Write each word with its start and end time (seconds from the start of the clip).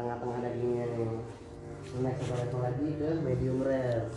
tengah-tengah 0.00 0.40
dagingnya 0.40 0.84
nih 0.96 1.12
satu 1.80 2.32
level 2.32 2.60
lagi 2.64 2.88
ke 2.96 3.10
medium 3.20 3.58
rare. 3.60 4.08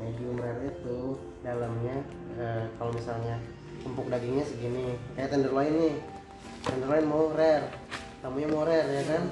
Medium 0.00 0.36
rare 0.40 0.60
itu 0.72 1.20
dalamnya 1.44 1.96
eh, 2.40 2.64
kalau 2.80 2.92
misalnya 2.96 3.36
empuk 3.84 4.08
dagingnya 4.08 4.44
segini. 4.48 4.96
Kayak 5.12 5.36
tenderloin 5.36 5.72
nih. 5.76 5.94
Tenderloin 6.64 7.04
mau 7.04 7.28
rare. 7.36 7.68
Tamunya 8.24 8.48
mau 8.48 8.64
rare 8.64 8.88
ya 8.88 9.04
kan? 9.04 9.22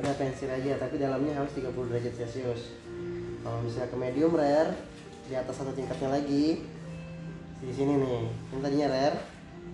Udah 0.00 0.14
pensil 0.16 0.48
aja 0.48 0.80
tapi 0.80 0.96
dalamnya 0.96 1.36
harus 1.36 1.52
30 1.52 1.76
derajat 1.76 2.12
celcius. 2.16 2.72
Kalau 3.44 3.58
misalnya 3.60 3.92
ke 3.92 3.96
medium 4.00 4.32
rare 4.32 4.72
di 5.28 5.34
atas 5.36 5.60
satu 5.60 5.76
tingkatnya 5.76 6.08
lagi 6.08 6.64
di 7.60 7.72
sini 7.72 8.00
nih. 8.00 8.22
Ini 8.56 8.60
tadinya 8.64 8.88
rare 8.88 9.16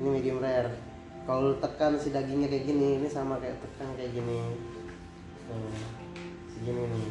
ini 0.02 0.08
medium 0.10 0.42
rare. 0.42 0.74
Kalau 1.28 1.60
tekan 1.62 1.94
si 2.00 2.10
dagingnya 2.10 2.50
kayak 2.50 2.64
gini 2.66 2.98
ini 2.98 3.08
sama 3.10 3.36
kayak 3.36 3.60
tekan 3.60 3.92
kayak 4.00 4.16
gini 4.16 4.40
Tuh, 5.48 5.72
segini 6.52 6.84
nih. 6.84 7.08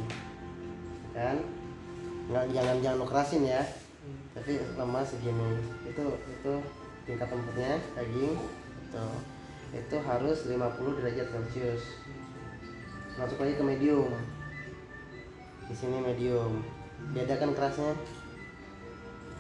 Kan? 1.18 1.38
Nggak 2.30 2.46
jangan 2.54 2.76
jangan 2.86 2.98
lu 3.02 3.06
kerasin 3.10 3.44
ya. 3.50 3.62
Tapi 4.38 4.62
lemah 4.78 5.02
segini. 5.02 5.50
Itu 5.90 6.06
itu 6.30 6.54
tingkat 7.10 7.32
empuknya 7.32 7.80
daging 7.96 8.36
itu 8.88 9.06
itu 9.76 9.96
harus 10.00 10.48
50 10.48 10.98
derajat 11.02 11.28
celcius. 11.28 11.84
Masuk 13.20 13.42
lagi 13.42 13.60
ke 13.60 13.64
medium. 13.66 14.14
Di 15.68 15.76
sini 15.76 16.00
medium. 16.00 16.64
Beda 17.12 17.36
kan 17.36 17.52
kerasnya. 17.52 17.98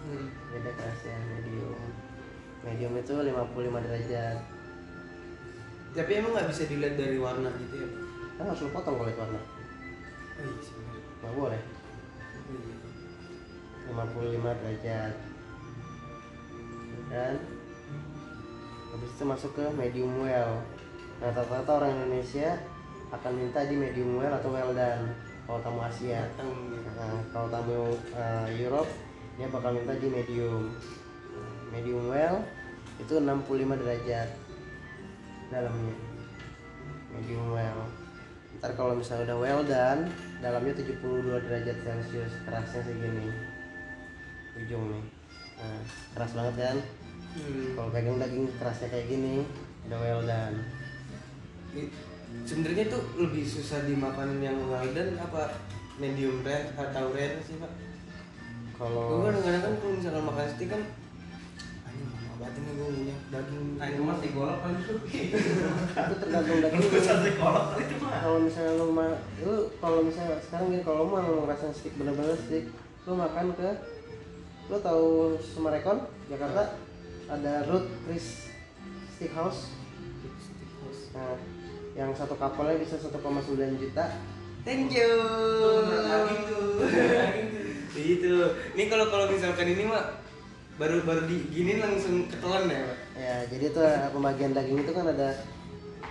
Hmm. 0.07 0.27
beda 0.51 0.71
kerasnya 0.75 1.15
medium. 1.37 1.79
Medium 2.65 2.93
itu 2.99 3.13
55 3.13 3.85
derajat. 3.85 4.37
Tapi 5.95 6.11
emang 6.13 6.31
nggak 6.35 6.49
bisa 6.51 6.63
dilihat 6.67 6.95
dari 6.99 7.17
warna 7.17 7.49
gitu 7.57 7.75
ya? 7.79 7.89
Kan 8.37 8.45
harus 8.45 8.61
lu 8.61 8.69
potong 8.69 8.95
kalau 9.01 9.09
lihat 9.09 9.17
warna. 9.17 9.41
Oh 9.41 10.43
iya 10.45 10.61
sebenarnya. 10.61 11.01
nggak 11.17 11.33
boleh. 11.33 11.61
Oh, 12.37 12.53
iya. 12.53 12.75
55 13.89 14.59
derajat. 14.61 15.13
Dan 17.07 17.33
habis 18.93 19.09
itu 19.09 19.23
masuk 19.25 19.51
ke 19.57 19.65
medium 19.73 20.13
well. 20.21 20.61
Nah 21.17 21.33
rata-rata 21.33 21.71
orang 21.81 21.97
Indonesia 21.97 22.61
akan 23.09 23.33
minta 23.33 23.65
di 23.65 23.73
medium 23.73 24.21
well 24.21 24.33
atau 24.37 24.53
well 24.53 24.71
done. 24.77 25.17
Kalau 25.49 25.59
tamu 25.65 25.81
Asia. 25.81 26.27
Gitu. 26.37 26.89
Nah, 26.93 27.23
kalau 27.33 27.47
tamu 27.49 27.95
eh, 28.13 28.47
Europe 28.61 28.91
dia 29.39 29.49
bakal 29.49 29.73
minta 29.73 29.97
di 29.97 30.07
medium. 30.13 30.69
Medium 31.73 32.13
well 32.13 32.45
itu 33.01 33.17
65 33.17 33.81
derajat 33.81 34.29
dalamnya. 35.49 35.95
Medium 37.17 37.49
well 37.55 38.06
ntar 38.57 38.71
kalau 38.73 38.97
misalnya 38.97 39.33
udah 39.33 39.37
well 39.37 39.61
done 39.61 40.09
dalamnya 40.41 40.73
72 40.73 41.45
derajat 41.45 41.77
celcius 41.85 42.33
kerasnya 42.41 42.81
segini 42.81 43.29
ujung 44.57 44.83
nih 44.89 45.03
nah, 45.61 45.81
keras 46.17 46.31
banget 46.33 46.55
kan? 46.57 46.77
Hmm. 47.37 47.77
kalau 47.77 47.89
pegang 47.93 48.17
daging 48.17 48.49
kerasnya 48.57 48.87
kayak 48.89 49.07
gini 49.13 49.45
udah 49.87 49.99
well 50.01 50.21
done. 50.25 50.57
I- 51.77 51.93
Sebenarnya 52.43 52.91
tuh 52.91 53.01
lebih 53.15 53.43
susah 53.47 53.87
dimakan 53.87 54.43
yang 54.43 54.57
well 54.67 54.83
done 54.91 55.15
apa 55.15 55.53
medium 55.95 56.43
rare 56.43 56.69
atau 56.75 57.15
rare 57.15 57.39
sih 57.39 57.55
pak? 57.55 57.71
Gue 58.77 58.83
kalau 58.83 59.25
kadang-kadang 59.25 59.63
kan 59.63 59.73
kalau 59.79 59.93
misalkan 59.95 60.23
makan 60.27 60.45
steak 60.53 60.69
kan 60.69 60.81
Banget 62.37 62.53
ini 62.61 62.69
gue 62.77 62.89
punya 62.93 63.17
daging 63.33 63.65
Ayo 63.81 64.01
mas 64.05 64.19
digolok 64.21 64.57
kan 64.61 64.71
itu. 64.77 64.93
itu 65.09 66.13
tergantung 66.21 66.59
daging 66.61 66.81
Sate 67.01 67.29
kolok 67.33 67.63
kali 67.73 67.83
itu 67.89 67.95
mah. 67.97 68.21
kalau 68.21 68.39
misalnya 68.45 68.73
lu 68.77 68.85
ma 68.93 69.05
lu 69.41 69.53
kalau 69.81 69.99
misalnya 70.05 70.37
sekarang 70.45 70.69
gini 70.69 70.83
kalau 70.85 70.97
lu 71.05 71.09
mau 71.17 71.21
ngerasain 71.45 71.73
stick 71.73 71.93
bener-bener 71.97 72.37
stick 72.37 72.69
lu 73.09 73.13
makan 73.17 73.57
ke 73.57 73.69
lu 74.69 74.77
tahu 74.77 75.07
Sumarekon 75.41 75.97
Jakarta 76.29 76.77
ada 77.25 77.53
Root 77.65 77.85
Chris 78.05 78.53
Steakhouse 79.17 79.73
nah 81.17 81.33
yang 81.97 82.13
satu 82.13 82.37
kapalnya 82.37 82.77
bisa 82.77 83.01
1,9 83.01 83.17
juta 83.81 84.05
Thank 84.67 84.99
you. 84.99 85.15
Itu. 87.95 88.35
Ini 88.75 88.83
kalau 88.91 89.07
kalau 89.07 89.31
misalkan 89.31 89.71
ini 89.71 89.87
mah 89.87 90.26
baru 90.77 91.01
baru 91.01 91.21
diginin 91.25 91.81
langsung 91.81 92.29
ketelan 92.29 92.69
ya 92.69 92.85
pak. 92.85 92.99
ya 93.17 93.35
jadi 93.49 93.65
itu 93.73 93.81
eh, 93.81 94.09
pembagian 94.13 94.53
daging 94.53 94.79
itu 94.85 94.93
kan 94.93 95.09
ada 95.09 95.29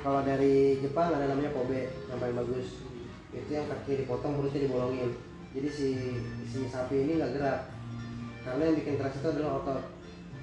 kalau 0.03 0.21
dari 0.27 0.83
Jepang 0.83 1.15
ada 1.15 1.31
namanya 1.31 1.55
Kobe 1.55 1.87
yang 1.87 2.19
paling 2.19 2.37
bagus. 2.39 2.83
Itu 3.31 3.51
yang 3.51 3.67
kaki 3.71 4.07
dipotong 4.07 4.39
perutnya 4.39 4.67
dibolongin. 4.67 5.11
Jadi 5.55 5.69
si 5.71 5.89
si 6.47 6.59
sapi 6.67 7.07
ini 7.07 7.19
nggak 7.19 7.33
gerak. 7.39 7.71
Karena 8.43 8.63
yang 8.71 8.77
bikin 8.79 8.95
keras 8.99 9.19
itu 9.19 9.29
adalah 9.31 9.63
otot. 9.63 9.83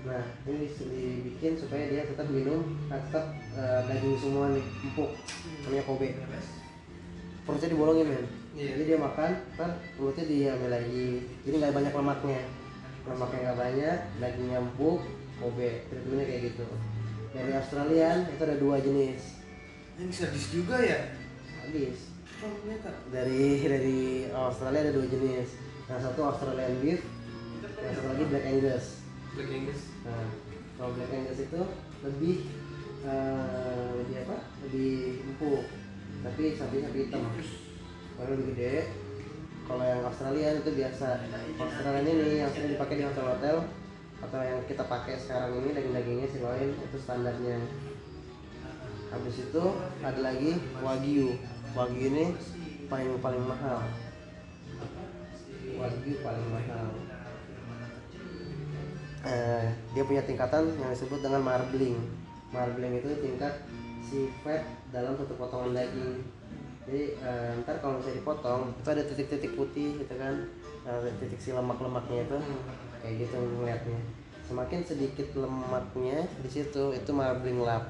Nah 0.03 0.23
ini 0.47 0.67
dibikin 0.67 1.55
supaya 1.55 1.83
dia 1.87 2.03
tetap 2.07 2.27
minum 2.27 2.75
nah, 2.87 2.99
tetap 2.99 3.27
eh, 3.55 3.79
daging 3.91 4.15
semua 4.19 4.51
nih 4.55 4.65
empuk. 4.87 5.11
Namanya 5.67 5.83
Kobe. 5.83 6.07
Perutnya 7.43 7.71
dibolongin 7.75 8.07
men. 8.07 8.25
Iya. 8.53 8.77
jadi 8.77 8.83
dia 8.85 8.97
makan 9.01 9.31
ntar 9.59 9.71
perutnya 9.99 10.23
diambil 10.27 10.69
lagi. 10.79 11.27
Jadi 11.43 11.55
nggak 11.59 11.75
banyak 11.75 11.91
lemaknya 11.91 12.62
lemaknya 13.03 13.39
nggak 13.51 13.59
banyak 13.59 13.97
dagingnya 14.23 14.57
empuk 14.63 15.01
Kobe 15.41 15.83
treatmentnya 15.91 16.25
kayak 16.29 16.41
gitu. 16.53 16.65
Dari 17.33 17.51
Australian 17.57 18.17
itu 18.29 18.41
ada 18.45 18.57
dua 18.61 18.77
jenis. 18.79 19.21
Ini 19.99 20.13
sadis 20.13 20.45
juga 20.53 20.77
ya. 20.79 20.99
habis 21.63 22.11
Oh 22.43 22.51
ternyata. 22.59 22.91
dari 23.07 23.63
dari 23.63 23.99
Australia 24.31 24.79
ada 24.87 24.93
dua 24.95 25.07
jenis. 25.07 25.49
Yang 25.87 26.01
satu 26.11 26.21
Australian 26.31 26.73
beef 26.79 27.01
yang 27.63 27.93
satu 27.95 28.07
lagi 28.15 28.23
Black 28.31 28.45
Angus. 28.47 28.85
Black 29.35 29.49
Angus. 29.51 29.81
nah 30.03 30.23
kalau 30.79 30.91
Black 30.95 31.11
Angus 31.11 31.39
itu 31.43 31.61
lebih 32.03 32.35
eh, 33.03 33.87
lebih 33.99 34.15
apa? 34.27 34.37
Lebih 34.67 34.91
empuk. 35.33 35.63
Tapi 36.23 36.43
sapi 36.55 36.75
sapi 36.83 36.97
hitam. 37.07 37.23
Baru 38.15 38.37
lebih 38.37 38.47
gede 38.55 38.75
kalau 39.63 39.83
yang 39.83 40.03
Australian 40.03 40.59
itu 40.59 40.71
biasa. 40.75 41.07
Australian 41.55 42.05
ini 42.07 42.43
yang 42.43 42.51
sering 42.51 42.75
dipakai 42.75 42.99
di 42.99 43.05
hotel-hotel 43.07 43.57
atau 44.23 44.39
yang 44.39 44.59
kita 44.67 44.83
pakai 44.87 45.15
sekarang 45.19 45.59
ini 45.59 45.75
daging-dagingnya 45.75 46.27
sirloin 46.31 46.71
itu 46.71 46.97
standarnya. 46.99 47.57
Habis 49.11 49.35
itu 49.47 49.63
ada 50.03 50.19
lagi 50.19 50.51
wagyu. 50.83 51.37
Wagyu 51.75 52.03
ini 52.11 52.25
paling 52.91 53.19
paling 53.23 53.43
mahal. 53.43 53.79
Wagyu 55.79 56.13
paling 56.23 56.47
mahal. 56.51 56.87
Eh, 59.23 59.65
dia 59.95 60.03
punya 60.03 60.23
tingkatan 60.27 60.75
yang 60.75 60.91
disebut 60.91 61.23
dengan 61.23 61.39
marbling. 61.39 61.95
Marbling 62.51 62.99
itu 62.99 63.09
tingkat 63.23 63.63
si 64.03 64.27
fat 64.43 64.67
dalam 64.91 65.15
satu 65.15 65.39
potongan 65.39 65.71
daging 65.71 66.42
jadi 66.83 67.15
eh, 67.15 67.51
ntar 67.63 67.79
kalau 67.79 67.95
misalnya 67.99 68.19
dipotong 68.19 68.75
itu 68.75 68.87
ada 68.91 69.03
titik-titik 69.07 69.51
putih 69.55 70.03
gitu 70.03 70.13
kan. 70.19 70.35
Ada 70.83 71.15
titik 71.15 71.39
si 71.39 71.55
lemak-lemaknya 71.55 72.27
itu 72.27 72.37
kayak 72.99 73.15
gitu 73.23 73.35
ngeliatnya. 73.39 73.99
Semakin 74.43 74.83
sedikit 74.83 75.27
lemaknya 75.39 76.27
di 76.43 76.49
situ 76.51 76.91
itu 76.91 77.11
marbling 77.15 77.63
8 77.63 77.87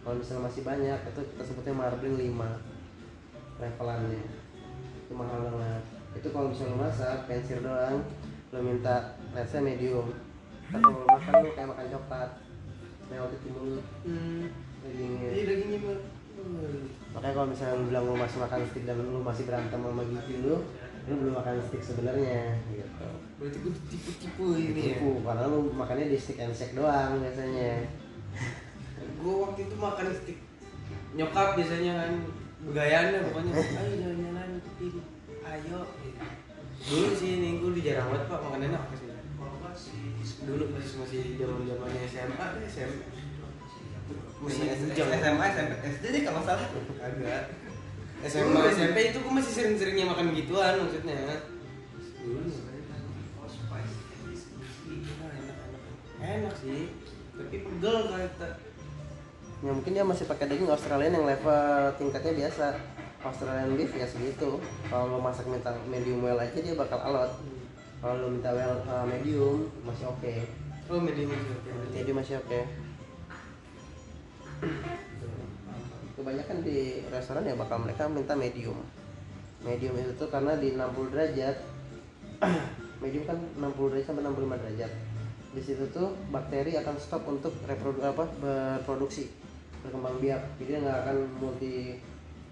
kalau 0.00 0.16
misalnya 0.16 0.48
masih 0.48 0.64
banyak 0.64 0.96
itu 1.12 1.20
kita 1.36 1.42
sebutnya 1.44 1.74
marbling 1.76 2.16
5 2.16 3.60
levelannya. 3.60 4.22
Itu 5.04 5.12
mahal 5.12 5.38
banget. 5.52 5.82
Itu 6.16 6.28
kalau 6.32 6.48
misalnya 6.48 6.72
lu 6.72 6.78
masak 6.80 7.28
pensir 7.28 7.60
doang 7.60 8.00
lo 8.50 8.58
minta 8.64 9.14
let's 9.36 9.52
say 9.52 9.60
medium. 9.60 10.08
Kalau 10.72 11.04
makan 11.04 11.32
lu 11.44 11.52
kayak 11.52 11.68
makan 11.68 11.86
coklat. 11.92 12.30
Melted 13.10 13.42
di 13.42 13.50
mulut 13.50 13.86
Hmm. 14.06 14.46
dagingnya. 14.80 15.28
Iya 15.34 15.44
dagingnya. 15.50 15.80
Hmm. 16.40 16.88
makanya 17.12 17.34
kalau 17.36 17.48
misalnya 17.52 17.74
lu 17.76 17.84
bilang 17.92 18.04
lu 18.08 18.14
masih 18.16 18.38
makan 18.40 18.60
stick 18.64 18.84
dan 18.88 18.96
lu 18.96 19.20
masih 19.20 19.44
berantem 19.44 19.80
sama 19.80 20.02
gigi 20.08 20.34
lu 20.40 20.56
lu 21.08 21.14
belum 21.16 21.34
makan 21.36 21.54
stick 21.68 21.82
sebenarnya 21.84 22.60
gitu 22.72 23.08
Berarti 23.40 23.56
gue 23.64 23.72
tipu-tipu 23.88 24.52
ini 24.52 24.92
ya. 24.92 25.00
Karena 25.00 25.48
lu 25.48 25.72
makannya 25.72 26.12
di 26.12 26.18
stick 26.20 26.36
and 26.36 26.52
shake 26.52 26.76
doang 26.76 27.16
biasanya 27.24 27.88
Gue 29.16 29.34
waktu 29.40 29.64
itu 29.64 29.74
makan 29.80 30.06
stick 30.12 30.38
nyokap 31.10 31.58
biasanya 31.58 31.92
kan 31.98 32.12
begayaannya 32.60 33.18
pokoknya 33.30 33.52
ayo 33.82 33.92
jalan-jalan 33.98 34.48
ini 34.78 35.00
ayo 35.42 35.80
gitu. 36.04 36.24
dulu 36.80 37.08
sih 37.18 37.32
gue 37.40 37.70
di 37.74 37.82
jarang 37.82 38.06
banget 38.14 38.26
pak 38.30 38.40
makanannya 38.46 38.78
apa 38.78 39.70
sih 39.74 40.14
dulu 40.46 40.64
masih 40.70 40.96
masih 41.02 41.20
zaman 41.40 41.66
zamannya 41.66 42.00
SMA 42.06 42.46
SMA 42.70 43.29
masih 44.40 44.64
SMA 44.72 45.44
SMP 45.52 45.72
SD 45.84 46.04
deh 46.16 46.22
kalau 46.24 46.40
salah. 46.40 46.68
agak. 47.00 47.42
SMA 48.24 48.60
SMP 48.72 48.96
itu 49.12 49.18
gue 49.20 49.32
masih 49.32 49.52
sering-seringnya 49.52 50.06
makan 50.08 50.32
gituan 50.32 50.74
maksudnya. 50.80 51.40
Dulu 52.20 52.40
enak, 56.20 56.54
sih. 56.60 56.92
Tapi 57.32 57.56
pegel 57.64 57.96
kata 58.12 58.48
ya 59.60 59.76
mungkin 59.76 59.92
dia 59.92 60.04
masih 60.04 60.24
pakai 60.24 60.48
daging 60.48 60.72
Australian 60.72 61.20
yang 61.20 61.26
level 61.28 61.92
tingkatnya 62.00 62.32
biasa. 62.44 62.66
Australian 63.20 63.76
beef 63.76 63.92
ya 63.92 64.08
segitu. 64.08 64.56
Kalau 64.88 65.04
lo 65.12 65.18
masak 65.20 65.44
minta 65.44 65.76
medium 65.84 66.24
well 66.24 66.40
aja 66.40 66.56
dia 66.56 66.72
bakal 66.72 66.96
alot. 66.96 67.28
Kalau 68.00 68.16
lo 68.16 68.28
minta 68.32 68.56
well 68.56 68.80
uh, 68.88 69.04
medium 69.04 69.68
masih 69.84 70.08
oke. 70.08 70.32
Oh 70.88 70.96
medium 70.96 71.28
itu. 71.28 71.54
jadi 71.92 72.10
masih 72.10 72.40
oke 72.40 72.60
kebanyakan 76.20 76.60
di 76.60 77.00
restoran 77.08 77.48
ya 77.48 77.56
bakal 77.56 77.80
mereka 77.80 78.04
minta 78.06 78.36
medium. 78.36 78.76
Medium 79.64 79.96
itu 79.96 80.12
tuh 80.16 80.28
karena 80.28 80.56
di 80.56 80.76
60 80.76 81.12
derajat 81.12 81.56
medium 83.02 83.24
kan 83.24 83.38
60 83.56 83.90
derajat 83.92 84.06
sampai 84.08 84.24
65 84.28 84.62
derajat. 84.62 84.92
Di 85.50 85.62
situ 85.64 85.84
tuh 85.90 86.14
bakteri 86.30 86.76
akan 86.78 86.94
stop 87.00 87.26
untuk 87.26 87.56
reprodu 87.64 88.04
apa 88.04 88.24
berproduksi 88.38 89.32
berkembang 89.80 90.20
biak. 90.20 90.42
Jadi 90.60 90.70
nggak 90.84 90.98
akan 91.08 91.16
multi 91.40 91.96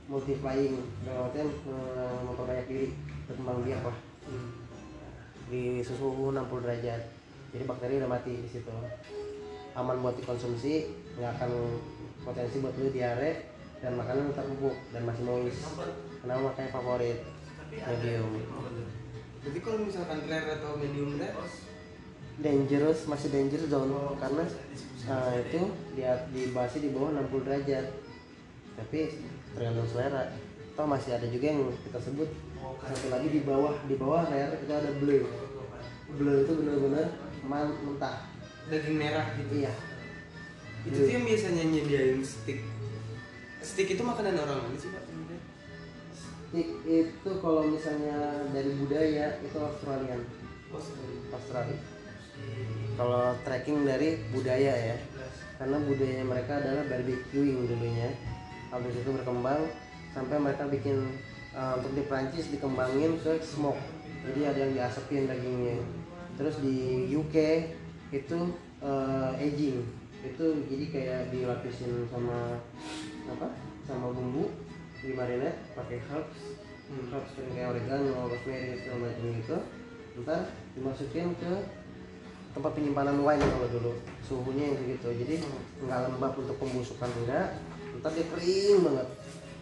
multiplying 0.09 0.81
dalam 1.05 1.29
artian 1.29 1.49
eh, 1.53 2.19
memperbanyak 2.25 2.67
diri 2.67 2.87
berkembang 3.29 3.61
biak 3.69 3.83
lah. 3.85 3.99
Hmm. 4.29 4.53
di 5.49 5.81
suhu 5.81 6.29
60 6.29 6.45
derajat. 6.61 7.01
Jadi 7.57 7.65
bakteri 7.65 7.97
udah 7.97 8.11
mati 8.13 8.37
di 8.37 8.49
situ. 8.49 8.69
Aman 9.73 10.05
buat 10.05 10.13
dikonsumsi 10.21 10.93
nggak 11.17 11.33
akan 11.41 11.51
potensi 12.23 12.57
buat 12.59 12.75
lu 12.79 12.91
diare 12.91 13.59
dan 13.79 13.95
makanan 13.95 14.35
tetap 14.35 14.47
empuk 14.51 14.77
dan 14.91 15.03
masih 15.07 15.25
moist. 15.25 15.61
Kenapa 16.19 16.41
makanya 16.51 16.71
favorit? 16.75 17.19
Medium. 17.69 18.31
Jadi 19.39 19.59
kalau 19.63 19.79
misalkan 19.87 20.19
rare 20.27 20.51
atau 20.59 20.75
medium 20.75 21.15
rare, 21.21 21.37
dangerous 22.43 23.07
masih 23.07 23.29
dangerous 23.31 23.71
zone 23.71 23.95
karena 24.19 24.45
uh, 25.07 25.33
itu 25.39 25.61
dia 25.95 26.27
dibasi 26.35 26.83
di 26.83 26.91
bawah 26.91 27.15
60 27.15 27.47
derajat. 27.47 27.87
Tapi 28.79 28.99
tergantung 29.55 29.89
selera. 29.91 30.35
Toh 30.75 30.87
masih 30.87 31.19
ada 31.19 31.27
juga 31.27 31.51
yang 31.51 31.71
kita 31.87 31.99
sebut 31.99 32.31
satu 32.79 33.07
lagi 33.11 33.29
di 33.31 33.43
bawah 33.43 33.75
di 33.87 33.95
bawah 33.99 34.27
rare 34.31 34.55
itu 34.59 34.71
ada 34.71 34.91
blue 35.03 35.27
blue 36.15 36.39
itu 36.43 36.53
benar-benar 36.57 37.07
mentah. 37.47 38.27
Daging 38.69 39.01
merah 39.01 39.33
gitu. 39.33 39.65
iya 39.65 39.73
Itu 40.87 40.99
tuh 41.03 41.11
yang 41.11 41.25
biasanya 41.27 41.65
nyediain 41.67 42.21
stick. 42.23 42.61
Stick 43.65 43.89
itu 43.91 44.03
makanan 44.05 44.39
orang 44.39 44.63
mana 44.63 44.79
sih 44.79 44.91
pak? 44.93 45.03
Stick 46.53 46.69
itu 46.87 47.31
kalau 47.43 47.67
misalnya 47.67 48.47
dari 48.55 48.71
budaya 48.79 49.41
itu 49.43 49.59
Australian. 49.59 50.23
Sorry. 50.69 51.17
Australia 51.33 51.79
kalau 52.99 53.31
trekking 53.47 53.87
dari 53.87 54.19
budaya 54.35 54.75
ya. 54.75 54.97
Karena 55.59 55.79
budaya 55.83 56.23
mereka 56.27 56.59
adalah 56.59 56.85
barbecuing 56.91 57.71
dulunya. 57.71 58.11
Habis 58.75 58.95
itu 58.99 59.11
berkembang 59.15 59.71
sampai 60.11 60.37
mereka 60.43 60.67
bikin 60.67 61.15
uh, 61.55 61.79
untuk 61.79 61.95
di 61.95 62.03
Prancis 62.11 62.51
dikembangin 62.51 63.23
ke 63.23 63.39
smoke. 63.43 63.79
Jadi 64.27 64.41
ada 64.43 64.59
yang 64.59 64.73
diasepin 64.75 65.31
dagingnya. 65.31 65.79
Terus 66.39 66.59
di 66.59 67.07
UK 67.15 67.37
itu 68.11 68.51
uh, 68.83 69.35
aging 69.39 69.83
itu 70.19 70.45
jadi 70.67 70.85
kayak 70.91 71.21
dilapisin 71.31 72.07
sama 72.11 72.59
apa? 73.31 73.49
Sama 73.87 74.11
bumbu 74.11 74.51
di 74.99 75.15
marinate 75.15 75.63
pakai 75.79 76.03
herbs. 76.11 76.41
Hmm. 76.89 77.07
herbs 77.13 77.31
kayak 77.37 77.71
oregano, 77.77 78.33
rosemary 78.33 78.81
segala 78.83 78.99
macam 79.07 79.25
gitu. 79.39 79.57
Ntar 80.25 80.41
dimasukin 80.75 81.31
ke 81.39 81.53
tempat 82.57 82.71
penyimpanan 82.75 83.23
wine 83.23 83.45
kalau 83.45 83.69
dulu. 83.71 83.93
Suhunya 84.27 84.75
yang 84.75 84.77
segitu 84.83 85.09
jadi 85.15 85.35
nggak 85.87 86.01
lembab 86.11 86.33
untuk 86.35 86.57
pembusukan 86.59 87.11
enggak. 87.23 87.63
Ntar 88.03 88.11
dia 88.17 88.27
kering 88.35 88.79
banget. 88.83 89.09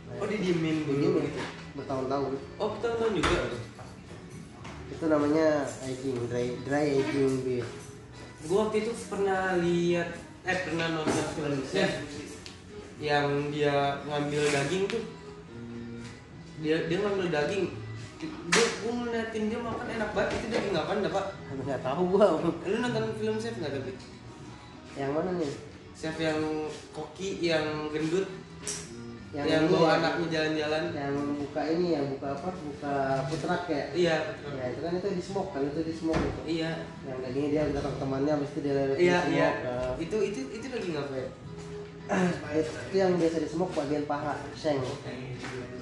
Nah, 0.07 0.23
Oh 0.23 0.27
didiemin 0.31 0.87
dulu 0.87 1.19
gitu. 1.19 1.41
bertahun-tahun. 1.75 2.33
Oh 2.63 2.71
tahun-tahun 2.79 3.13
juga. 3.19 3.43
itu 4.87 5.05
namanya 5.11 5.67
aging 5.83 6.15
dry 6.31 6.47
dry 6.63 7.03
aging 7.03 7.43
beef 7.43 7.67
Gua 8.47 8.71
waktu 8.71 8.87
itu 8.87 8.95
pernah 9.11 9.59
lihat 9.59 10.15
eh 10.47 10.59
pernah 10.63 10.87
nonton 10.95 11.27
film 11.35 11.61
chef? 11.67 11.91
Yang 13.03 13.29
dia 13.51 14.01
ngambil 14.07 14.43
daging 14.47 14.85
tuh. 14.87 15.03
Dia 16.63 16.87
dia 16.87 16.99
ngambil 17.03 17.29
daging. 17.29 17.67
Dia 18.23 18.67
gua 18.81 18.93
ngeliatin 19.05 19.45
dia 19.51 19.59
makan 19.61 19.87
enak 19.91 20.11
banget. 20.15 20.31
Itu 20.39 20.47
daging 20.55 20.75
apa 20.79 20.93
dah 21.03 21.13
pak? 21.13 21.27
Nggak 21.67 21.81
tahu 21.83 22.03
gua. 22.15 22.27
Lu 22.41 22.77
nonton 22.79 23.05
film 23.19 23.37
chef 23.43 23.59
nggak 23.59 23.75
tapi 23.75 23.93
yang 24.97 25.13
mana 25.13 25.37
nih? 25.37 25.53
Chef 25.93 26.17
yang 26.17 26.41
koki 26.97 27.41
yang 27.45 27.93
gendut 27.93 28.29
Yang 29.37 29.47
yang, 29.53 29.65
ya? 29.69 29.89
anaknya 30.01 30.27
jalan-jalan. 30.33 30.85
yang 30.97 31.15
buka 31.37 31.63
ini 31.69 31.87
ya 31.93 32.01
buka 32.09 32.29
apa? 32.33 32.49
Buka 32.57 32.97
putrak 33.29 33.63
ya? 33.69 33.85
Iya. 33.93 34.17
Ya 34.57 34.65
itu 34.73 34.81
kan 34.81 34.93
itu 34.97 35.09
di 35.13 35.23
smoke 35.23 35.51
kan? 35.53 35.61
Itu 35.61 35.81
di 35.85 35.93
smoke 35.93 36.23
itu. 36.25 36.41
Iya. 36.65 36.73
Yang 37.05 37.19
dagingnya 37.21 37.51
dia 37.53 37.63
datang 37.77 37.95
temannya 38.01 38.33
habis 38.33 38.51
itu 38.57 38.61
dia 38.65 38.75
iya 38.97 39.19
di 39.29 39.37
iya 39.37 39.51
ya. 39.61 39.77
itu 40.01 40.17
itu 40.25 40.41
itu 40.57 40.67
daging 40.73 40.97
apa 40.97 41.15
ya 41.21 41.29
itu 42.55 42.95
yang 42.95 43.19
biasa 43.19 43.37
di 43.43 43.49
smoke 43.51 43.75
bagian 43.75 44.07
paha 44.07 44.39
seng. 44.55 44.79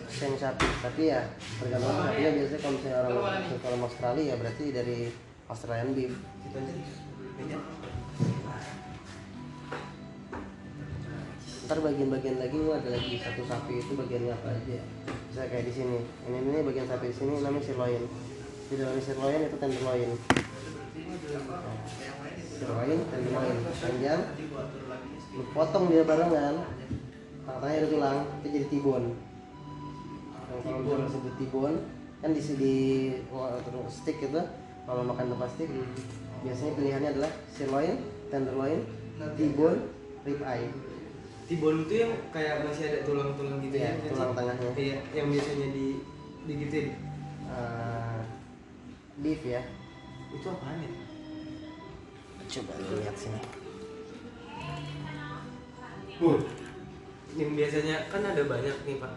Seng 0.09 0.33
sapi. 0.41 0.67
Tapi 0.81 1.13
ya 1.13 1.21
tergantung 1.61 1.93
sapinya 1.93 2.31
biasanya 2.33 2.61
kalau 2.65 2.75
misalnya 2.81 2.99
orang 3.05 3.15
orang 3.61 3.81
Australia 3.85 4.25
ya 4.33 4.35
berarti 4.41 4.65
dari 4.73 4.99
Australian 5.53 5.91
beef. 5.93 6.13
Itu 6.49 6.57
aja. 6.59 7.59
Ntar 11.65 11.81
bagian-bagian 11.81 12.37
lu 12.53 12.77
ada 12.77 12.93
lagi 12.93 13.17
satu 13.17 13.41
sapi 13.49 13.81
itu 13.81 13.97
bagiannya 13.97 14.37
apa 14.37 14.53
aja? 14.53 14.85
Bisa 15.33 15.49
kayak 15.49 15.65
di 15.65 15.73
sini 15.73 15.99
ini 16.29 16.37
ini 16.45 16.61
bagian 16.61 16.85
sapi 16.85 17.09
di 17.09 17.17
sini 17.17 17.41
namanya 17.41 17.65
sirloin. 17.65 18.05
Di 18.69 18.75
dalam 18.77 19.01
sirloin 19.01 19.41
itu 19.49 19.57
tenderloin. 19.57 20.11
Nah, 20.13 21.77
sirloin 22.53 22.99
tenderloin. 23.09 23.57
Panjang. 23.81 24.21
Lu 25.33 25.43
potong 25.57 25.89
dia 25.89 26.05
barengan. 26.05 26.69
Tengah-tengahnya 27.49 27.81
ada 27.81 27.89
tulang 27.89 28.19
itu 28.45 28.49
jadi 28.61 28.67
tibon. 28.69 29.05
Kalau 30.65 30.85
orang 30.85 31.09
sebut 31.09 31.35
tibon 31.41 31.75
kan 32.21 32.31
di 32.37 32.41
di 32.61 32.75
stick 33.89 34.21
itu 34.21 34.43
kalau 34.85 35.01
makan 35.01 35.33
tempat 35.33 35.49
stick 35.57 35.73
biasanya 36.45 36.73
pilihannya 36.77 37.09
adalah 37.17 37.33
sirloin 37.57 37.97
tenderloin. 38.29 38.85
tibon 39.39 39.79
rib 40.25 40.41
eye 40.43 40.67
Tibon 41.45 41.85
itu 41.85 41.95
yang 42.01 42.13
kayak 42.33 42.65
masih 42.65 42.89
ada 42.89 42.99
tulang-tulang 43.05 43.61
gitu 43.61 43.77
Iya, 43.77 44.01
ya? 44.01 44.09
tulang 44.09 44.33
tengahnya. 44.33 44.71
Iya, 44.73 44.97
yang 45.13 45.27
biasanya 45.29 45.69
di 45.77 45.87
digituin. 46.45 46.89
Eh, 47.45 48.21
beef 49.21 49.43
ya 49.45 49.63
Itu 50.33 50.49
apaan 50.49 50.81
ya? 50.81 50.91
coba 52.45 52.73
lihat 52.77 53.17
sini 53.17 53.41
Yang 57.35 57.51
biasanya 57.57 57.97
kan 58.09 58.23
ada 58.23 58.43
banyak 58.47 58.77
nih 58.85 58.97
pak. 59.01 59.13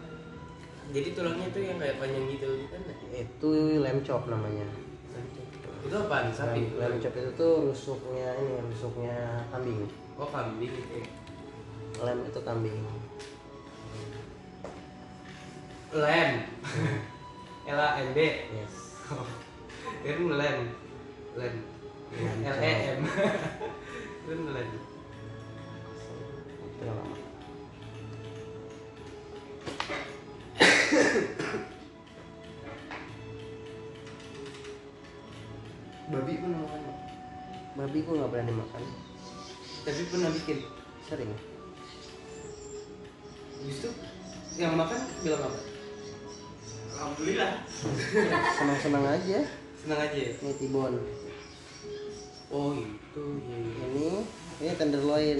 Jadi 0.88 1.08
tulangnya 1.12 1.46
itu 1.46 1.60
yang 1.60 1.76
kayak 1.78 1.96
panjang 2.00 2.26
gitu 2.32 2.48
kan? 2.72 2.80
itu 3.08 3.50
lamb 3.80 4.00
chop 4.00 4.22
namanya 4.26 4.64
Itu 5.84 5.94
apaan? 5.96 6.28
Sapi. 6.32 6.76
lamb 6.76 6.96
chop 7.00 7.14
itu 7.14 7.30
tuh 7.36 7.52
rusuknya 7.68 8.36
ini 8.36 8.52
rusuknya 8.68 9.16
kambing 9.50 9.88
Oh 10.16 10.28
kambing. 10.28 10.72
Lamb 11.98 12.22
itu 12.26 12.40
kambing 12.46 12.78
Lem. 15.88 16.44
L 17.66 17.80
A 17.80 17.88
M 17.96 18.12
B. 18.12 18.18
yes 18.52 18.74
Kan 20.04 20.20
lem. 20.36 20.68
Lem. 21.32 21.54
L 22.44 22.58
E 22.60 22.72
M. 22.96 23.00
Kan 24.28 24.40
lem. 24.54 24.68
itu 26.68 26.84
lama 26.86 27.02
Babi 36.08 36.40
pernah 36.40 36.60
makan 36.64 36.82
babi 37.78 38.02
gua 38.02 38.14
nggak 38.18 38.30
berani 38.34 38.52
makan 38.58 38.82
Tapi 39.86 40.02
pernah 40.10 40.34
bikin. 40.34 40.58
sering 41.06 41.30
yang 44.58 44.74
makan 44.74 45.00
bilang 45.22 45.42
apa? 45.44 45.58
Alhamdulillah. 46.90 47.52
senang-senang 48.52 49.06
aja 49.06 49.38
Senang 49.78 50.00
aja 50.02 50.18
ya? 50.18 50.30
ini 50.34 50.52
tibon 50.56 50.98
Oh 52.48 52.74
itu. 52.74 53.24
Iya. 53.38 53.84
ini 53.86 54.08
ini 54.58 54.70
tenderloin 54.74 55.38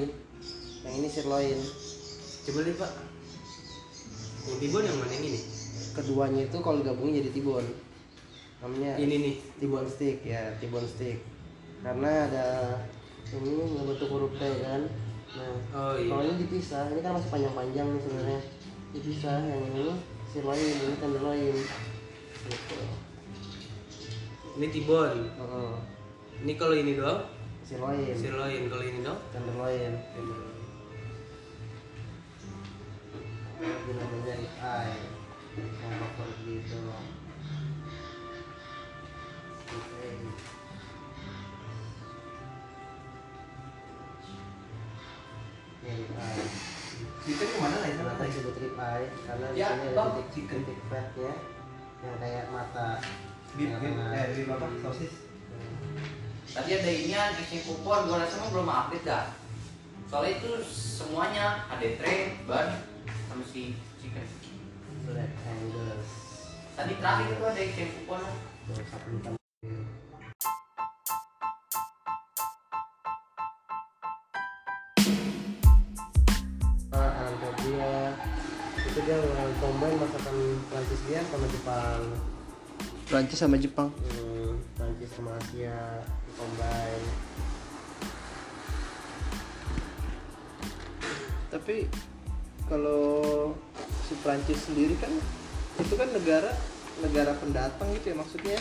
yang 0.81 0.95
ini 0.95 1.09
sirloin 1.09 1.59
Coba 2.47 2.59
lihat 2.63 2.77
pak. 2.79 2.93
Yang 4.47 4.59
tibon 4.63 4.83
yang 4.83 4.97
mana 4.97 5.13
yang 5.13 5.27
ini? 5.27 5.41
keduanya 5.91 6.47
itu 6.47 6.59
kalau 6.59 6.79
gabungin 6.79 7.19
jadi 7.19 7.31
tibon 7.33 7.67
namanya 8.59 8.95
Ini 8.97 9.15
nih. 9.19 9.35
tibon 9.59 9.83
stick 9.85 10.23
ya 10.23 10.55
tibon 10.57 10.87
stick 10.87 11.19
karena 11.79 12.27
ada 12.27 12.47
ini 13.29 13.51
membentuk 13.67 14.07
huruf 14.09 14.31
T 14.33 14.43
kan 14.63 14.87
nah 15.29 15.51
Oh 15.75 15.93
iya. 15.95 16.07
kalau 16.09 16.23
ini 16.23 16.35
dipisah 16.39 16.87
ini 16.89 17.01
kan 17.01 17.13
masih 17.13 17.29
panjang-panjang 17.29 17.87
nih 17.89 18.01
sebenarnya 18.01 18.41
dipisah 18.95 19.45
yang 19.45 19.63
ini 19.75 19.87
sirloin 20.33 20.61
ini 20.61 20.97
tenderloin 20.97 21.57
gitu. 22.49 22.79
Ini 24.59 24.67
tibon. 24.75 25.17
Heeh. 25.37 25.73
Ini 26.45 26.53
kalau 26.57 26.75
ini 26.75 26.97
doang? 26.97 27.27
Sirloin 27.67 28.01
sirloin, 28.17 28.71
kalau 28.73 28.85
ini 28.85 29.05
doang? 29.05 29.21
Tenderloin 29.35 29.93
lagi 33.59 33.91
namanya 33.91 34.35
ribeye 34.37 34.95
yang 35.57 35.95
over 35.99 36.29
gitu. 36.47 36.79
Ini 45.83 45.91
ribeye 45.97 46.68
Chicken 47.29 47.45
ke 47.45 47.59
mana 47.61 47.77
lah 47.77 47.89
itu? 47.93 48.01
Kenapa 48.01 48.23
disebut 48.25 48.55
ribeye? 48.57 49.07
Karena 49.29 49.47
di 49.53 49.61
Ya, 49.61 49.69
sini 49.69 49.85
ada 49.87 50.03
titik 50.09 50.27
chicken. 50.33 50.61
titik 50.65 50.81
fatnya 50.89 51.33
yang 52.01 52.17
kayak 52.17 52.45
mata 52.49 52.87
beef, 53.53 53.69
tengah. 53.69 54.09
eh 54.17 54.27
beef 54.33 54.49
apa? 54.49 54.67
Sosis. 54.81 55.13
Tadi 56.49 56.71
ada 56.73 56.89
inian 56.91 57.37
exchange 57.37 57.69
kupon, 57.69 58.09
gua 58.09 58.25
rasa 58.25 58.41
mah 58.41 58.49
belum 58.49 58.65
update 58.67 59.05
dah. 59.05 59.25
Soalnya 60.09 60.41
itu 60.41 60.51
semuanya 60.65 61.69
ada 61.69 61.85
tray, 62.01 62.41
ban, 62.49 62.81
sama 63.29 63.45
si 63.45 63.77
chicken. 64.01 64.25
Black 65.05 65.33
Angus. 65.45 66.09
Tadi 66.73 66.93
terakhir 66.97 67.29
itu 67.29 67.45
ada 67.45 67.61
exchange 67.61 67.93
kupon. 68.01 68.23
Itu 78.99 79.15
dia 79.15 79.23
combine 79.63 79.95
masakan 79.95 80.59
Prancis 80.67 81.01
dia 81.07 81.23
sama 81.31 81.47
Jepang. 81.47 82.03
Prancis 83.07 83.39
sama 83.39 83.55
Jepang. 83.55 83.89
Hmm, 83.95 84.59
Prancis 84.75 85.11
sama 85.15 85.31
Asia 85.39 86.03
combine. 86.35 87.07
Tapi 91.47 91.87
kalau 92.67 93.07
si 94.11 94.19
Prancis 94.19 94.67
sendiri 94.67 94.99
kan 94.99 95.15
itu 95.79 95.95
kan 95.95 96.11
negara 96.11 96.51
negara 96.99 97.39
pendatang 97.39 97.95
gitu 98.03 98.11
ya 98.11 98.17
maksudnya. 98.19 98.59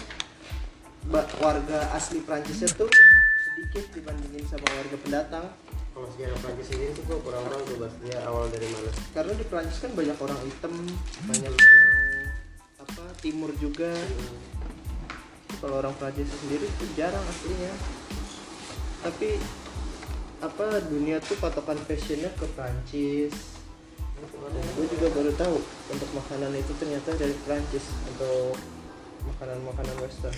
Warga 1.41 1.97
asli 1.97 2.21
Prancisnya 2.21 2.69
tuh 2.77 2.93
sedikit 3.41 3.89
dibandingin 3.89 4.45
sama 4.45 4.69
warga 4.69 5.01
pendatang 5.01 5.49
kalau 5.97 6.13
sejarah 6.13 6.37
Prancis 6.45 6.69
ini 6.77 6.93
tuh 6.93 7.03
gue 7.09 7.17
kurang 7.25 7.41
tahu 7.49 7.61
tuh 7.73 7.89
dia 8.05 8.21
awal 8.29 8.45
dari 8.53 8.69
mana. 8.69 8.93
Karena 9.17 9.33
di 9.33 9.45
Prancis 9.49 9.81
kan 9.81 9.91
banyak 9.97 10.17
orang 10.21 10.39
hitam 10.45 10.73
banyak 11.25 11.49
orang 11.49 11.89
apa 12.85 13.03
timur 13.17 13.49
juga. 13.57 13.89
Kalau 15.57 15.81
orang 15.81 15.97
Prancis 15.97 16.29
sendiri 16.29 16.69
itu 16.69 16.85
jarang 16.93 17.25
aslinya. 17.25 17.73
Tapi 19.09 19.41
apa 20.37 20.85
dunia 20.85 21.17
tuh 21.17 21.33
patokan 21.41 21.81
fashionnya 21.89 22.29
ke 22.37 22.45
Prancis 22.53 23.57
gue 24.77 24.85
juga 24.93 25.09
baru 25.13 25.33
tahu 25.33 25.57
untuk 25.93 26.09
makanan 26.13 26.53
itu 26.53 26.73
ternyata 26.77 27.13
dari 27.17 27.33
Prancis 27.45 27.85
untuk 28.05 28.53
makanan-makanan 29.29 29.97
western 30.01 30.37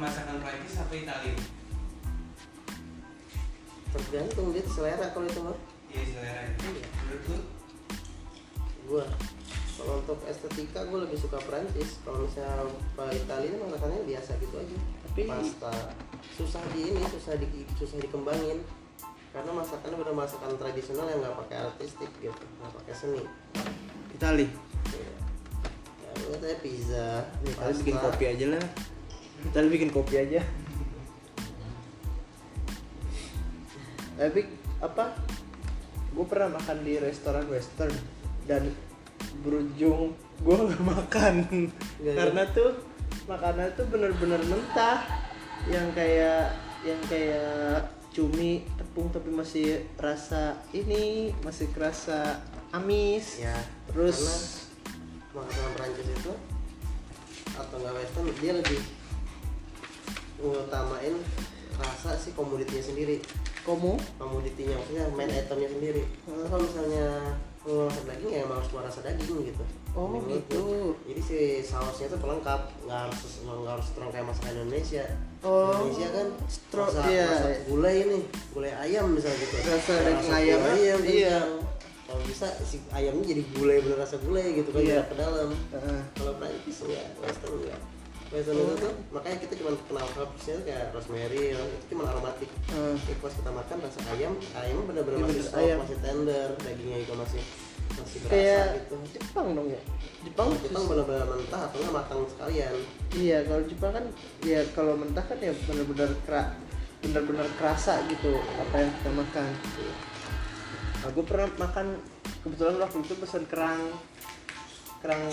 Masakan 0.00 0.36
Prancis 0.42 0.76
apa 0.80 0.92
Italia? 0.94 1.36
tergantung 3.94 4.50
dia 4.50 4.66
selera 4.66 5.06
kalau 5.14 5.26
itu 5.30 5.38
mah 5.38 5.54
Iya 5.94 6.02
selera. 6.10 6.40
Itu 6.50 6.66
Menurut 6.74 7.24
lu? 7.30 7.38
gua 8.90 9.06
kalau 9.74 9.98
untuk 10.02 10.18
estetika 10.30 10.86
gue 10.86 10.98
lebih 11.02 11.18
suka 11.18 11.38
Prancis. 11.42 11.98
Kalau 12.06 12.22
misalnya 12.22 12.62
Italia 13.10 13.58
masakannya 13.58 14.06
biasa 14.06 14.38
gitu 14.38 14.54
aja. 14.54 14.76
Tapi- 15.02 15.26
pasta. 15.26 15.74
Susah 16.38 16.62
di 16.70 16.94
ini 16.94 17.02
susah 17.10 17.34
di 17.38 17.46
susah 17.74 17.98
dikembangin. 17.98 18.62
Karena 19.34 19.50
masakannya 19.50 19.98
udah 19.98 20.14
masakan 20.14 20.54
tradisional 20.58 21.10
yang 21.10 21.18
nggak 21.26 21.38
pakai 21.46 21.58
artistik 21.66 22.10
gitu 22.22 22.42
nggak 22.62 22.72
pakai 22.82 22.94
seni. 22.94 23.22
Italia 24.14 24.46
ya, 24.94 25.10
ya 26.06 26.10
lu 26.22 26.26
katanya 26.38 26.58
pizza 26.62 27.06
pasta. 27.42 27.74
bikin 27.82 27.96
kopi 27.98 28.24
aja 28.30 28.46
lah 28.54 28.64
Kalian 29.52 29.70
bikin 29.70 29.90
kopi 29.92 30.22
aja. 30.22 30.40
Tapi 34.14 34.40
apa? 34.80 35.12
Gue 36.14 36.26
pernah 36.30 36.56
makan 36.56 36.86
di 36.86 36.96
restoran 37.02 37.44
western 37.50 37.90
dan 38.46 38.70
berujung 39.42 40.14
gue 40.40 40.56
nggak 40.56 40.84
makan. 40.86 41.34
Nggak, 41.98 42.14
karena 42.14 42.42
tuh 42.54 42.70
makanan 43.26 43.74
tuh 43.74 43.86
bener-bener 43.90 44.40
mentah. 44.46 45.02
Yang 45.66 45.86
kayak 45.96 46.42
yang 46.84 47.00
kayak 47.08 47.88
cumi 48.14 48.62
tepung 48.78 49.10
tapi 49.10 49.32
masih 49.34 49.82
rasa 49.98 50.54
ini 50.70 51.34
masih 51.42 51.66
kerasa 51.74 52.38
amis. 52.70 53.42
Ya 53.42 53.58
terus 53.90 54.18
makanan 55.34 55.70
Prancis 55.74 56.08
itu 56.14 56.32
atau 57.58 57.76
nggak 57.82 57.94
western 57.98 58.30
dia 58.38 58.54
lebih 58.54 58.78
ngutamain 60.46 61.14
rasa 61.74 62.14
si 62.14 62.30
komoditinya 62.32 62.84
sendiri 62.84 63.16
kamu 63.62 63.96
komoditinya 64.14 64.74
maksudnya 64.76 65.04
main 65.10 65.30
itemnya 65.32 65.68
sendiri 65.68 66.02
Nah, 66.24 66.46
kalau 66.46 66.62
misalnya 66.62 67.06
rasa 67.64 68.00
daging 68.04 68.28
ya 68.30 68.40
emang 68.44 68.60
harus 68.60 68.68
keluar 68.68 68.84
rasa 68.84 69.00
daging 69.02 69.40
gitu 69.42 69.64
Oh, 69.94 70.10
gitu. 70.20 70.58
gua. 70.58 70.90
jadi 71.06 71.20
si 71.22 71.36
sausnya 71.62 72.10
tuh 72.10 72.18
pelengkap 72.18 72.60
nggak 72.82 72.98
harus 73.08 73.40
nggak 73.40 73.72
harus 73.72 73.86
strong 73.88 74.10
kayak 74.10 74.26
masakan 74.26 74.52
Indonesia 74.60 75.04
Oh, 75.40 75.70
Indonesia 75.80 76.08
kan 76.10 76.26
strong, 76.44 76.88
masak, 76.90 77.04
iya. 77.08 77.26
masak 77.26 77.56
gulai 77.64 77.94
ini 78.02 78.18
gulai 78.50 78.72
ayam 78.74 79.06
misalnya 79.10 79.38
gitu 79.40 79.54
Rasa 79.64 79.92
daging 79.96 80.28
gulai 80.28 80.40
ayam, 80.42 80.60
ayam 80.68 80.98
iya. 81.02 81.36
kencang. 81.40 81.52
kalau 82.04 82.20
bisa 82.22 82.46
si 82.60 82.76
ayamnya 82.90 83.24
jadi 83.24 83.42
gulai 83.50 83.76
bener 83.80 83.98
rasa 83.98 84.16
gulai 84.20 84.44
gitu 84.52 84.68
kan 84.68 84.82
Iya. 84.82 85.00
ke 85.06 85.14
dalam 85.16 85.48
Heeh. 85.72 86.00
kalau 86.12 86.32
Prancis 86.36 86.78
enggak 86.84 87.06
western 87.16 87.54
enggak 87.56 87.80
western 88.34 88.58
itu 88.58 88.74
tuh 88.82 88.92
makanya 89.14 89.38
kita 89.46 89.52
cuma 89.62 89.70
kenal 89.86 90.06
herbsnya 90.18 90.54
kayak 90.66 90.84
rosemary 90.90 91.54
ya, 91.54 91.60
itu 91.62 91.84
cuma 91.94 92.10
aromatik 92.10 92.50
Heeh. 92.50 92.94
Tapi 92.98 93.14
pas 93.22 93.32
kita 93.32 93.50
makan 93.54 93.76
rasa 93.78 94.00
ayam, 94.10 94.32
ayamnya 94.58 94.84
bener-bener 94.90 95.18
masih 95.22 95.44
soft, 95.46 95.62
ayam. 95.62 95.78
masih 95.78 95.96
tender, 96.02 96.48
dagingnya 96.58 96.98
juga 97.06 97.14
masih 97.22 97.42
masih 97.94 98.18
berasa 98.26 98.34
kayak 98.34 98.66
gitu. 98.74 98.96
Jepang 99.14 99.46
dong 99.54 99.68
ya 99.70 99.80
Jepang 100.26 100.48
Kalau 100.50 100.64
Jepang 100.66 100.84
bener-bener 100.90 101.24
mentah 101.30 101.60
atau 101.70 101.76
nggak 101.78 101.94
matang 101.94 102.20
sekalian. 102.26 102.74
iya 103.14 103.38
kalau 103.46 103.62
Jepang 103.70 103.92
kan 103.94 104.04
ya 104.42 104.60
kalau 104.74 104.92
mentah 104.98 105.24
kan 105.24 105.38
ya 105.38 105.52
benar-benar 105.70 106.10
kera 106.26 106.42
benar-benar 107.04 107.46
kerasa 107.60 108.00
gitu 108.08 108.32
apa 108.58 108.74
yang 108.80 108.90
kita 108.98 109.10
makan 109.12 109.50
aku 111.04 111.20
pernah 111.28 111.48
makan 111.60 111.86
kebetulan 112.40 112.76
waktu 112.80 112.98
itu 113.04 113.14
pesan 113.20 113.44
kerang 113.44 113.82
kerang 115.04 115.24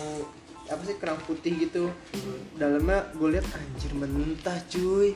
apa 0.72 0.82
sih 0.88 0.96
kerang 0.98 1.20
putih 1.28 1.54
gitu 1.60 1.92
dalamnya 2.56 3.12
gue 3.14 3.30
lihat 3.38 3.46
anjir 3.52 3.92
mentah 3.92 4.58
cuy 4.72 5.14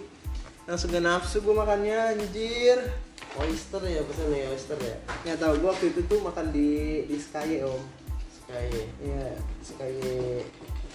langsung 0.67 0.91
gak 0.91 1.05
nafsu 1.05 1.39
gue 1.39 1.55
makannya 1.55 2.19
anjir 2.19 2.79
Oyster 3.35 3.83
ya 3.83 3.99
pesan 4.07 4.31
ya 4.31 4.47
oyster 4.47 4.79
ya. 4.79 4.95
nggak 5.27 5.37
tahu 5.43 5.53
gue 5.59 5.67
waktu 5.67 5.85
itu 5.91 6.01
tuh 6.07 6.23
makan 6.23 6.55
di 6.55 7.03
di 7.03 7.19
Sky 7.19 7.59
om 7.67 7.83
Kayak 8.45 8.87
Iya, 9.01 9.27
Sky 9.59 9.93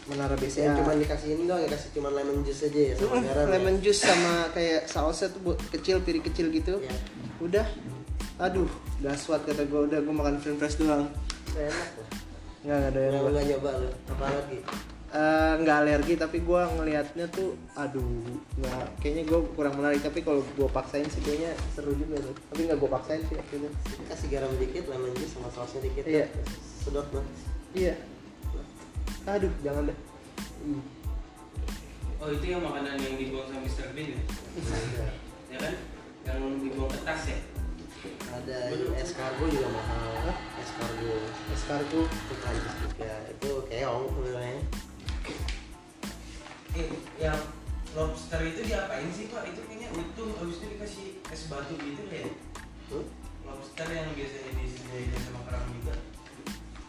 Menara 0.09 0.35
BCA. 0.41 0.73
cuma 0.75 0.97
dikasih 0.97 1.37
ini 1.37 1.45
doang 1.45 1.61
ya 1.61 1.69
kasih 1.69 1.91
cuma 1.93 2.09
lemon 2.11 2.41
juice 2.43 2.67
aja 2.73 2.81
ya 2.81 2.95
sama 2.97 3.21
garam. 3.21 3.47
lemon 3.53 3.75
ya. 3.77 3.81
juice 3.85 4.03
sama 4.03 4.35
kayak 4.57 4.89
sausnya 4.89 5.29
tuh 5.31 5.41
buat 5.45 5.59
kecil 5.71 6.01
piring 6.03 6.25
kecil 6.25 6.47
gitu. 6.51 6.81
Iya. 6.83 6.97
Udah. 7.39 7.67
Aduh, 8.41 8.67
gaswat 9.05 9.45
kata 9.45 9.69
gue 9.69 9.81
udah 9.93 10.01
gue 10.01 10.15
makan 10.15 10.41
film 10.41 10.57
fresh 10.57 10.81
doang. 10.81 11.07
Enak 11.55 11.71
lah. 12.01 12.10
Nggak 12.61 12.77
nggak 12.77 12.93
doyan 12.93 13.11
Nggak 13.11 13.23
gue. 13.23 13.33
nggak 13.33 13.47
nyoba 13.51 13.71
lu. 13.77 13.89
Apa 14.11 14.25
lagi? 14.29 14.59
Eh, 15.11 15.53
nggak 15.67 15.77
alergi 15.83 16.15
tapi 16.15 16.39
gue 16.39 16.61
ngelihatnya 16.71 17.27
tuh 17.35 17.59
aduh 17.75 18.23
nggak 18.63 19.03
kayaknya 19.03 19.27
gue 19.27 19.41
kurang 19.59 19.75
menarik 19.75 19.99
tapi 20.07 20.23
kalau 20.23 20.39
gue 20.39 20.69
paksain 20.71 21.03
sih 21.03 21.19
kayaknya 21.19 21.51
seru 21.75 21.99
juga 21.99 22.23
tuh 22.23 22.31
tapi 22.47 22.71
nggak 22.71 22.79
gue 22.79 22.87
paksain 22.87 23.19
sih 23.27 23.35
akhirnya 23.35 23.75
Kasih 24.07 24.29
garam 24.31 24.55
dikit, 24.55 24.87
lemon 24.87 25.11
juice 25.19 25.35
sama 25.35 25.51
sausnya 25.51 25.83
dikit. 25.83 26.07
Iya. 26.07 26.31
Sedot 26.79 27.11
lah. 27.11 27.27
iya 27.75 27.99
aduh 29.27 29.51
jangan 29.67 29.91
deh 29.91 29.99
Ih, 30.71 30.83
Oh 32.23 32.29
itu 32.31 32.47
yang 32.47 32.63
makanan 32.63 32.95
yang 33.01 33.19
dibuang 33.19 33.51
sama 33.51 33.67
Mr. 33.67 33.91
Bean 33.97 34.15
ya? 34.15 34.21
Ada. 34.63 35.05
Ya 35.51 35.59
kan? 35.59 35.75
Yang 36.23 36.39
dibuang 36.63 36.91
ke 36.93 36.99
tas 37.03 37.23
ya? 37.27 37.39
Ada 38.31 38.57
ini 38.71 38.87
escargot 38.95 39.49
juga 39.51 39.69
mahal. 39.75 39.99
escargot 40.07 40.39
escargot 41.55 42.09
itu 42.09 42.35
Prancis 42.41 42.75
juga 42.83 43.13
itu 43.31 43.51
keong 43.69 44.05
sebenarnya 44.11 44.63
Eh, 46.71 46.87
yang 47.19 47.35
lobster 47.99 48.39
itu 48.47 48.63
diapain 48.63 49.11
sih 49.11 49.27
pak? 49.27 49.43
Itu 49.43 49.59
kayaknya 49.67 49.91
utuh, 49.91 50.31
habis 50.39 50.63
itu 50.63 50.67
dikasih 50.79 51.07
es 51.35 51.51
batu 51.51 51.75
gitu 51.75 52.07
ya? 52.07 52.31
Hmm? 52.95 53.05
Lobster 53.43 53.91
yang 53.91 54.15
biasanya 54.15 54.55
disediain 54.55 55.11
sama 55.19 55.51
kerang 55.51 55.67
juga. 55.75 55.99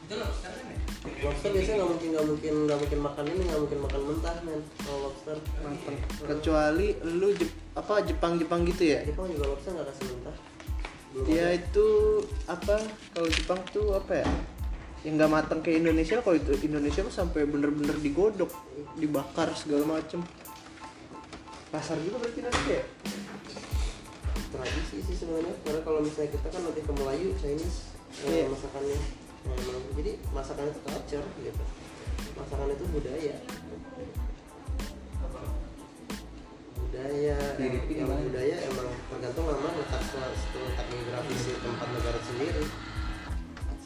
Itu 0.05 0.13
lobster 0.21 0.53
kan 0.53 0.65
ya? 0.69 0.77
lobster 1.01 1.49
biasanya 1.49 1.77
nggak 1.81 1.89
mungkin 1.89 2.09
nggak 2.13 2.27
mungkin 2.29 2.53
nggak 2.69 2.79
mungkin 2.81 2.99
makan 3.01 3.25
ini 3.25 3.41
nggak 3.49 3.61
mungkin 3.65 3.79
makan 3.81 4.01
mentah 4.05 4.35
men 4.45 4.61
kalau 4.85 4.99
lobster 5.09 5.37
Mateng. 5.65 5.97
kecuali 6.29 6.87
lu 7.01 7.29
Jep- 7.33 7.57
apa 7.73 7.93
Jepang 8.05 8.33
Jepang 8.37 8.61
gitu 8.69 8.83
ya 8.85 9.01
Jepang 9.01 9.25
juga 9.33 9.49
lobster 9.49 9.73
nggak 9.73 9.87
kasih 9.89 10.05
mentah 10.13 10.35
dia 11.27 11.51
ada. 11.51 11.59
itu 11.59 11.87
apa? 12.47 12.75
Kalau 13.11 13.27
Jepang 13.27 13.59
tuh 13.71 13.85
apa 13.93 14.23
ya? 14.23 14.27
Yang 15.01 15.13
nggak 15.17 15.31
matang 15.33 15.59
kayak 15.59 15.81
Indonesia 15.83 16.21
kalau 16.21 16.37
itu 16.37 16.51
Indonesia 16.63 17.01
mah 17.01 17.15
sampai 17.15 17.41
bener-bener 17.49 17.97
digodok 17.99 18.51
dibakar 18.95 19.49
segala 19.57 19.99
macem. 19.99 20.21
Pasar 21.71 21.97
juga 22.03 22.21
berarti 22.21 22.39
nanti 22.43 22.69
ya? 22.69 22.83
Tradisi 24.51 24.97
sih 24.99 25.15
sebenarnya 25.15 25.55
karena 25.63 25.81
kalau 25.81 25.99
misalnya 26.03 26.35
kita 26.35 26.47
kan 26.51 26.61
lebih 26.67 26.83
ke 26.83 26.93
Melayu 26.95 27.27
Chinese 27.39 27.95
eh, 28.27 28.43
Iya. 28.43 28.45
masakannya 28.51 28.99
Nah, 29.41 29.57
emang- 29.57 29.89
jadi 29.97 30.11
masakan 30.29 30.69
itu 30.69 30.79
culture 30.85 31.25
gitu. 31.41 31.63
Masakan 32.37 32.67
itu 32.77 32.85
budaya 32.93 33.35
budaya 36.91 37.39
Mirip 37.55 37.87
ini 37.87 38.03
yang 38.03 38.11
gimana? 38.11 38.27
budaya 38.27 38.55
emang 38.67 38.89
tergantung 39.07 39.47
sama 39.47 39.71
letak 39.79 40.03
letak 40.59 40.85
geografis 40.91 41.39
di 41.47 41.53
tempat 41.63 41.87
negara 41.87 42.19
sendiri 42.19 42.63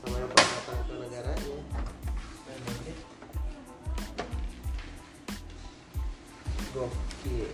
sama 0.01 0.15
yang 0.25 0.33
datang 0.33 0.79
ke 0.89 0.93
negaranya 1.05 1.57
gokil 6.73 7.49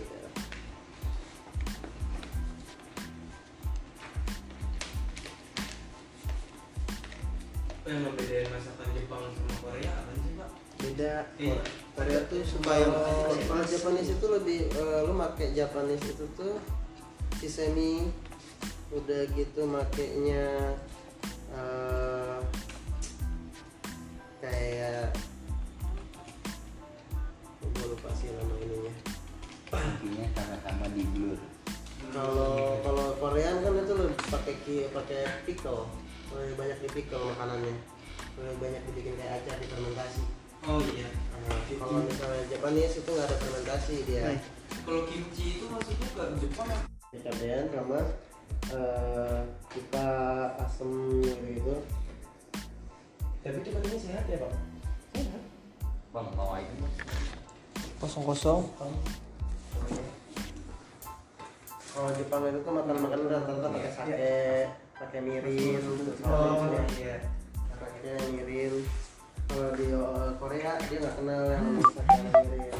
Apa 7.82 7.88
yang 7.92 8.02
membedain 8.08 8.48
masakan 8.48 8.88
Jepang 8.96 9.22
sama 9.36 9.54
Korea 9.60 9.92
apa 10.00 10.12
sih 10.16 10.32
pak? 10.38 10.50
beda 10.80 11.14
Iya. 11.36 11.81
Korea 12.02 12.18
tuh 12.26 12.42
suka 12.42 12.66
Bayang. 12.66 12.90
kalau 13.46 13.62
Japanese 13.62 14.10
itu 14.10 14.26
lebih 14.26 14.58
eh, 14.74 15.00
lu 15.06 15.14
make 15.14 15.46
Japanese 15.54 16.02
itu 16.02 16.26
tuh 16.34 16.58
sesemi 17.38 18.10
udah 18.90 19.22
gitu 19.38 19.62
makainya 19.70 20.74
eh, 21.54 22.38
kayak 24.42 25.14
gue 27.62 27.86
lupa 27.86 28.10
sih 28.18 28.34
nama 28.34 28.54
ininya. 28.58 28.94
Intinya 29.70 30.26
sama-sama 30.34 30.86
di 30.90 31.06
blur. 31.06 31.38
Kalau 32.10 32.82
kalau 32.82 33.06
Korean 33.22 33.62
kan 33.62 33.78
itu 33.78 33.94
lebih 33.94 34.18
pakai 34.26 34.54
ki 34.66 34.76
pakai 34.90 35.20
pickle. 35.46 35.86
Lebih 36.34 36.54
banyak 36.58 36.78
di 36.82 36.88
pickle 36.90 37.30
makanannya. 37.30 37.78
Lebih 38.42 38.58
banyak 38.58 38.82
dibikin 38.90 39.14
kayak 39.14 39.46
acar 39.46 39.54
difermentasi 39.62 40.41
Oh 40.68 40.78
iya. 40.94 41.08
Kalau 41.74 42.04
misalnya 42.06 42.42
Japanese 42.46 42.94
itu 43.02 43.10
nggak 43.10 43.26
ada 43.26 43.36
fermentasi 43.38 43.94
dia 44.06 44.22
Nah. 44.30 44.38
Kalau 44.82 45.02
kimchi 45.06 45.46
itu 45.60 45.64
maksudnya 45.68 46.08
ke 46.14 46.22
Jepang 46.42 46.68
apa? 46.70 46.86
cabean 47.12 47.64
sama 47.68 48.00
eh, 48.72 49.40
kita 49.68 50.08
asem 50.58 50.90
gitu 51.26 51.74
Tapi 53.42 53.56
itu 53.58 53.68
katanya 53.74 53.98
sehat 54.00 54.24
ya 54.30 54.38
pak? 54.38 54.52
bang 56.12 56.28
itu 56.28 56.74
Bang. 56.76 56.92
kosong 58.04 58.24
kosong 58.28 58.60
kalau 61.92 62.08
Jepang 62.16 62.42
itu 62.48 62.58
tuh 62.60 62.72
makan 62.72 62.96
makan 63.00 63.18
rata-rata 63.28 63.68
pakai 63.68 63.92
sake 63.92 64.36
pakai 64.96 65.20
mirin 65.20 65.80
terus 65.80 66.20
Oh 66.24 66.68
iya. 66.96 67.16
pakai 67.72 68.16
mirin 68.32 68.74
kalau 69.48 69.68
di 69.76 69.86
eh, 69.88 70.21
Korea 70.52 70.76
dia 70.84 71.00
nggak 71.00 71.16
kenal 71.16 71.42
yang 71.48 71.64
sake 71.80 72.12
sama 72.12 72.40
mirin 72.44 72.76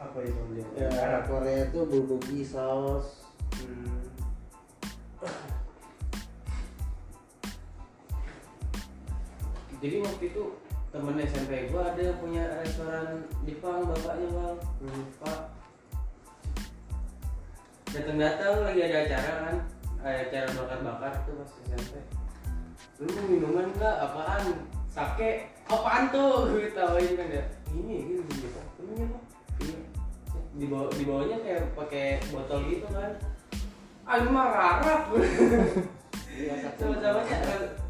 Apa 0.00 0.18
itu 0.24 0.42
dia? 0.56 0.88
ya 0.88 1.20
Korea 1.28 1.68
itu 1.68 1.78
bulgogi 1.84 2.40
saus 2.48 3.28
Hmm. 3.60 4.08
Jadi 9.84 9.96
waktu 10.00 10.24
itu 10.32 10.44
temen 10.88 11.20
SMP 11.20 11.68
gua 11.68 11.92
ada 11.92 12.16
punya 12.16 12.48
restoran 12.64 13.28
Jepang 13.44 13.84
bapaknya 13.84 14.32
bang, 14.32 14.56
Hmm. 14.80 15.04
pak. 15.20 15.40
Datang-datang 17.92 18.64
lagi 18.64 18.80
ada 18.88 18.96
acara 19.04 19.32
kan, 19.44 19.56
eh, 20.08 20.16
acara 20.24 20.48
bakar-bakar 20.56 21.12
tuh 21.28 21.36
pas 21.36 21.52
SMP. 21.68 22.00
Lu 23.04 23.20
minuman 23.28 23.68
nggak? 23.76 23.96
Apaan? 24.00 24.64
Sake? 24.88 25.51
Apaan 25.70 26.10
tuh? 26.10 26.50
Gue 26.50 26.70
tawain 26.72 27.12
kan 27.14 27.28
ya. 27.28 27.44
Ini 27.74 27.94
gitu 28.08 28.22
gitu. 28.26 28.60
Ini 28.82 29.06
apa? 29.06 29.18
Iya. 29.62 29.78
Di 30.58 30.66
bawah 30.70 30.90
di 30.94 31.04
bawahnya 31.04 31.36
kayak 31.42 31.62
pakai 31.74 32.06
botol 32.30 32.60
gitu 32.70 32.86
kan. 32.90 33.12
Ah 34.02 34.18
ini 34.18 34.28
mah 34.30 34.46
rarak. 34.50 35.02
Iya, 36.32 36.54
sake. 36.64 36.80
sama-sama 36.80 37.20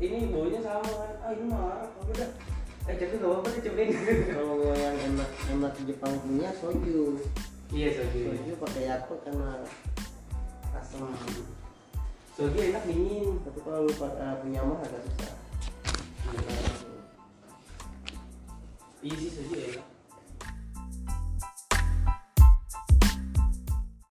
ini 0.03 0.27
baunya 0.35 0.59
sama 0.59 0.83
kan 0.83 1.15
ah 1.23 1.31
ini 1.31 1.45
marah 1.47 1.87
apa 1.87 1.99
udah 2.11 2.31
eh 2.91 2.95
tapi 2.99 3.15
gak 3.23 3.31
apa-apa 3.31 3.49
deh 3.55 3.63
cobain 3.71 3.89
kalau 4.35 4.75
yang 4.75 4.97
enak 4.99 5.31
enak 5.47 5.73
Jepang 5.87 6.15
punya 6.27 6.51
soju 6.59 7.23
iya 7.71 7.95
soju 7.95 8.35
soju 8.35 8.53
pakai 8.59 8.91
yakult 8.91 9.23
karena 9.23 9.63
asam 10.75 11.07
soju 12.35 12.59
enak 12.59 12.83
dingin 12.83 13.39
tapi 13.47 13.59
kalau 13.63 13.87
lu 13.87 13.95
eh, 13.95 14.35
punya 14.43 14.61
mah 14.67 14.79
agak 14.83 15.01
susah 15.07 15.35
iya 19.03 19.15
sih 19.19 19.31
soju 19.35 19.55
enak 19.59 19.92